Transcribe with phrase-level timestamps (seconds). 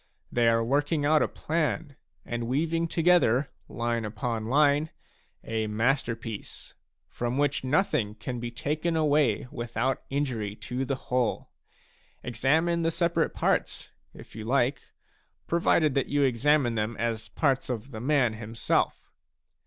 [0.31, 1.95] They are working out a plan
[2.25, 4.89] and weaving together, line upon line,
[5.43, 6.73] a masterpiece,
[7.07, 11.51] from w.hich nothing can be taken away without injury to the whole.
[12.23, 14.91] Examine the separate parts, if you like,
[15.45, 19.11] provided you examine them as parts of the man himself.